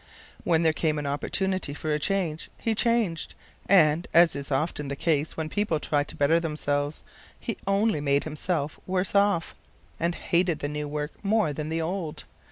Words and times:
When 0.43 0.63
there 0.63 0.73
came 0.73 0.97
an 0.97 1.05
opportunity 1.05 1.75
for 1.75 1.93
a 1.93 1.99
change 1.99 2.49
he 2.59 2.73
changed, 2.73 3.35
and, 3.69 4.07
as 4.15 4.35
is 4.35 4.51
often 4.51 4.87
the 4.87 4.95
case 4.95 5.37
when 5.37 5.47
people 5.47 5.79
try 5.79 6.03
to 6.05 6.15
better 6.15 6.39
themselves, 6.39 7.03
he 7.39 7.55
only 7.67 8.01
made 8.01 8.23
himself 8.23 8.79
worse 8.87 9.13
off, 9.13 9.53
and 9.99 10.15
hated 10.15 10.57
the 10.57 10.67
new 10.67 10.87
work 10.87 11.11
more 11.23 11.53
than 11.53 11.69
the 11.69 11.83
old. 11.83 12.23